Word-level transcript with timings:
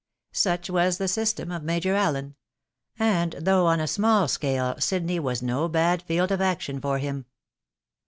Such 0.33 0.67
was 0.67 0.97
the 0.97 1.07
system 1.07 1.51
of 1.51 1.61
Major 1.61 1.93
Allen; 1.93 2.33
and, 2.97 3.33
though 3.33 3.67
on 3.67 3.79
a 3.79 3.85
small 3.85 4.27
scale, 4.27 4.73
Sydney 4.79 5.19
was 5.19 5.43
no 5.43 5.67
bad 5.67 6.01
field 6.01 6.31
of 6.31 6.41
action 6.41 6.81
for 6.81 6.97
him. 6.97 7.27